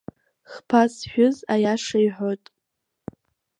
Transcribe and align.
Хԥа 0.51 0.81
зжәыз 0.91 1.37
аиаша 1.53 1.99
иҳәоит! 2.05 2.45